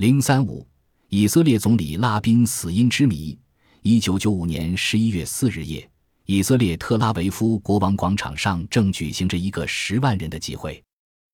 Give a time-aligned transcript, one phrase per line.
[0.00, 0.66] 零三五，
[1.10, 3.38] 以色列总理拉宾死因之谜。
[3.82, 5.86] 一九九五年十一月四日夜，
[6.24, 10.82] 以色列特拉维夫国王广场上正举行着一个十万人的集会。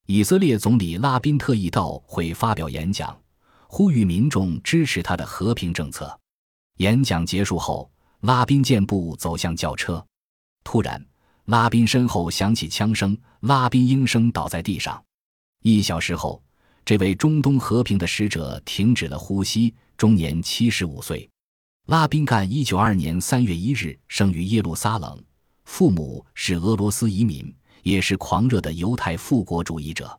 [0.08, 3.16] 以色列总理拉宾特意到会发表演讲，
[3.68, 6.19] 呼吁民众支持他的和平政策。
[6.78, 7.88] 演讲结束后，
[8.22, 10.04] 拉宾健步走向轿车。
[10.64, 11.01] 突然，
[11.44, 15.01] 拉宾身后响起枪声，拉宾应声倒在地上。
[15.62, 16.42] 一小时后，
[16.87, 21.28] 这位中东和平的使者停止了呼吸，终年七十五岁。
[21.88, 25.20] 拉宾干一九二年三月一日生于耶路撒冷，
[25.64, 27.55] 父母是俄罗斯移民。
[27.83, 30.19] 也是狂热的犹太复国主义者。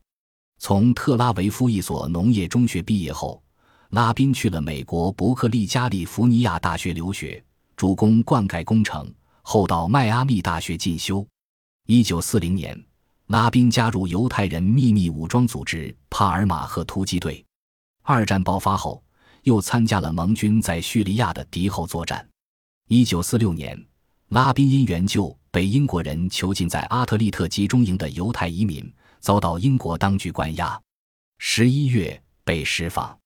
[0.57, 3.43] 从特拉维夫一所农业中学毕业后，
[3.89, 7.43] 拉宾去了美国伯克利加利福尼亚大学留学，
[7.75, 11.27] 主攻灌溉工程，后到迈阿密大学进修。
[11.87, 12.81] 一九四零年，
[13.27, 17.45] 拉宾加入犹太人秘密武装组织帕尔马赫突击队。
[18.03, 19.03] 二战爆发后，
[19.43, 22.25] 又参加了盟军在叙利亚的敌后作战。
[22.87, 23.77] 一九四六年，
[24.29, 25.37] 拉宾因援救。
[25.49, 30.79] 被英国人囚禁在阿特利特集中营的犹太移民遭到英国当局关押，
[31.39, 33.17] 十一月被释放。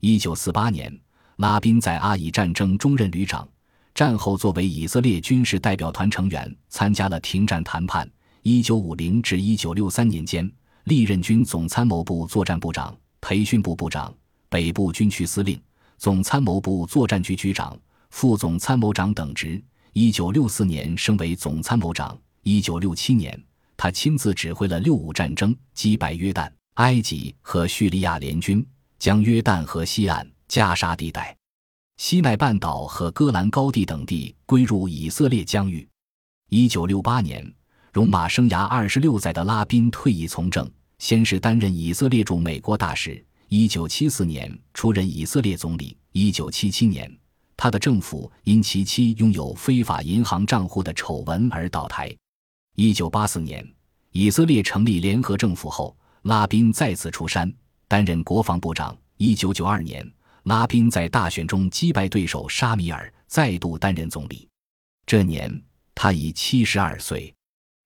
[0.00, 0.94] 一九四八年，
[1.36, 3.48] 拉宾在阿以战争中任旅长，
[3.94, 8.06] 战后作为以色列军事代表团成员参加了停战谈判。
[8.42, 10.50] 一九五零至一九六三年间，
[10.84, 14.14] 历任军总参谋部作战部长、培训部部长、
[14.48, 15.60] 北部军区司令、
[15.98, 19.62] 总参谋部作战局局长、副总参谋长等职。
[19.92, 22.16] 一九六四年升为总参谋长。
[22.42, 23.38] 一九六七年，
[23.76, 28.66] 他亲自指挥了六五战争，击败约旦、埃及和叙利亚联军，
[28.98, 31.36] 将约旦河西岸加沙地带、
[31.98, 35.86] 西奈半岛和戈兰高地等地归入以色列疆域。
[36.48, 37.52] 一九六八年，
[37.92, 43.22] 戎马生涯二十六载的拉宾退役从政，先是担任以色列驻美国大使。
[43.48, 45.96] 一九七四年出任以色列总理。
[46.12, 47.10] 一九七七年。
[47.56, 52.10] 他的政府因其妻拥有非法银行账户的丑闻而倒台。
[52.76, 53.66] 一九八四年，
[54.12, 57.52] 以色列成立联合政府后，拉宾再次出山
[57.86, 58.96] 担任国防部长。
[59.18, 60.10] 一九九二年，
[60.44, 64.48] 拉宾在大选中击败对手沙米尔，再度担任总理。
[65.04, 65.62] 这年
[65.94, 67.34] 他已七十二岁。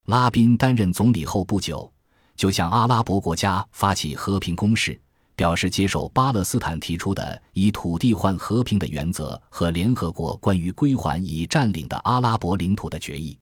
[0.06, 1.90] 拉宾担任总理后不久，
[2.36, 5.00] 就向阿拉伯国家发起和平攻势。
[5.36, 13.36] 表示接受巴勒斯坦提出的以土地换和平的原则和联合国关于归还已占领的阿拉伯领土的决议。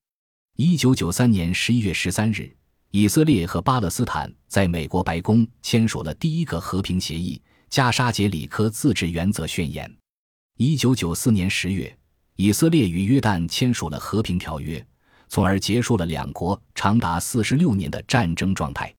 [0.56, 2.50] 一九九三年十一月十三日，
[2.92, 9.94] 以色列和巴勒斯坦在美国白宫签署了第一个和平协议——加沙杰里科自治原则宣言。
[10.56, 11.94] 一九九四年十月，
[12.36, 14.82] 以色列与约旦签署了和平条约，
[15.32, 18.94] 从而结束了两国长达四十六年的战争状态。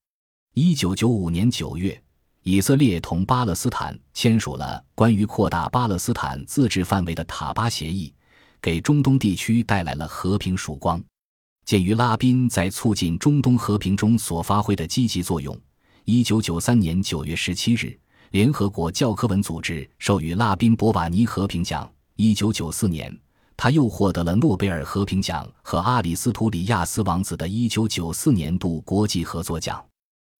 [0.55, 2.01] 一九九五年九月。
[2.41, 8.11] 以色列同巴勒斯坦签署了关于扩大巴勒斯坦自治范围的塔巴协议，
[8.59, 11.01] 给中东地区带来了和平曙光。
[11.65, 15.57] 鉴于拉宾在促进中东和平中所发挥的积极作用，
[16.03, 17.97] 一九九三年九月十七日，
[18.31, 21.89] 联合国教科文组织授予拉宾博瓦尼和平奖。
[22.15, 23.17] 一九九四年，
[23.55, 29.83] 他又获得了诺贝尔和平奖和阿里斯图里亚斯王子的一九九四年度国际合作奖。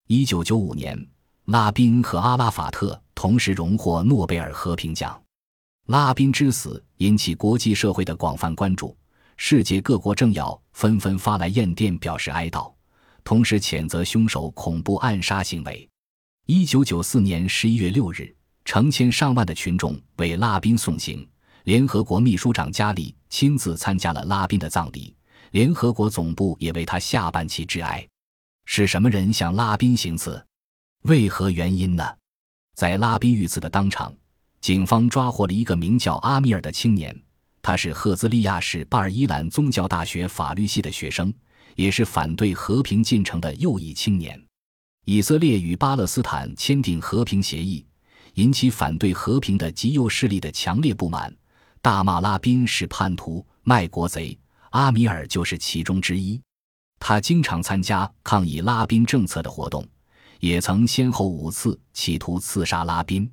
[0.06, 1.06] 一九九五年。
[1.46, 5.22] 拉宾和阿拉法特同时荣获诺贝尔和平奖。
[5.88, 8.96] 拉宾之死引起国际社会的广泛关注，
[9.36, 12.72] 世界各国政要纷纷发来唁电表示哀悼，
[13.22, 15.86] 同时谴责凶手恐怖暗杀行为。
[16.46, 21.28] 一九九四年十一月六日，成千上万的群众为拉宾送行，
[21.64, 25.16] 联合国秘书长加里亲自参加了拉宾的葬礼，
[25.52, 28.06] 联合国总部也为他下半旗致哀。
[28.66, 30.44] 是什么人向拉宾行刺？
[31.04, 32.06] 为何原因呢？
[32.74, 34.14] 在拉宾遇刺的当场，
[34.60, 37.18] 警方抓获了一个名叫阿米尔的青年，
[37.62, 41.32] 他是赫兹利亚市巴尔伊兰宗教大学法律系的学生，
[41.76, 44.38] 也是反对和平进程的右翼青年。
[45.06, 47.86] 以色列与巴勒斯坦签订和平协议，
[48.34, 51.34] 引起反对和平的极右势力的强烈不满，
[51.84, 54.34] 大骂拉宾是叛徒、卖国贼。
[54.70, 56.40] 阿米尔就是其中之一，
[56.98, 59.86] 他经常参加抗议拉宾政策的活动。
[60.40, 63.30] 也曾先后五次企图刺杀拉宾，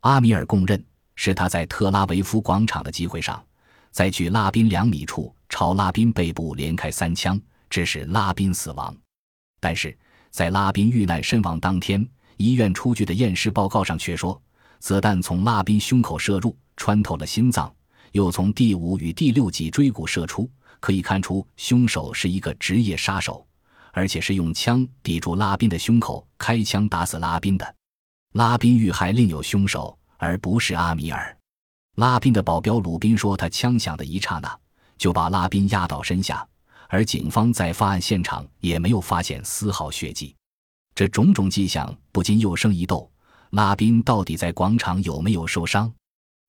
[0.00, 3.40] 阿米尔供认是他在特拉维夫广场的机会上，
[3.92, 7.40] 在距拉宾两米处朝拉宾背部连开三枪，
[7.70, 8.92] 致使拉宾死亡。
[9.60, 9.96] 但是
[10.32, 12.04] 在拉宾遇难身亡当天，
[12.38, 14.42] 医院出具的验尸报告上却说，
[14.80, 17.72] 子弹从拉宾胸口射入，穿透了心脏，
[18.14, 23.44] 又从第五与第六脊椎骨射出，可以看出凶手是一个职业杀手。
[23.96, 27.74] 而且是用枪抵住拉宾的胸口开枪打死拉宾的。
[28.32, 31.36] 拉宾遇害另有凶手，而不是阿米尔。
[31.94, 34.58] 拉宾的保镖鲁宾说，他枪响的一刹那
[34.98, 36.44] 就把拉宾压倒身下，
[36.88, 40.34] 而警方在发案现场也没有发现丝毫血迹。
[40.92, 43.08] 这种种迹象不禁又生疑窦：
[43.50, 45.92] 拉宾到底在广场有没有受伤？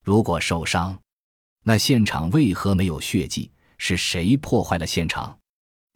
[0.03, 0.97] 如果受伤，
[1.67, 3.50] 那现场为何没有血迹？
[3.79, 5.35] 是谁破坏了现场？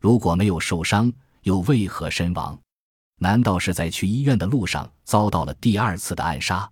[0.01, 1.13] 如果没有受伤，
[1.43, 2.59] 又为何身亡？
[3.19, 6.67] 难道是在去医院的路上遭到了第二次的暗杀？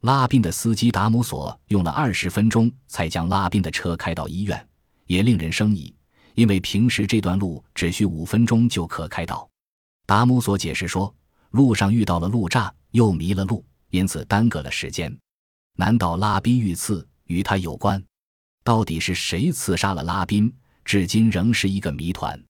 [0.00, 4.68] 拉宾的司机达姆索用了二十分钟才将拉宾的车开到医院，
[5.04, 5.94] 也令人生疑，
[6.34, 9.46] 因为平时这段路只需五分钟就可开到。
[10.06, 11.14] 达姆索解释说，
[11.50, 15.14] 路上遇到了路障，又迷了路，因此耽搁了时间。
[15.76, 18.02] 难道拉宾遇刺与他有关？
[18.70, 20.52] 到底是谁刺杀了拉宾？
[20.84, 22.40] 至今仍是一个谜团。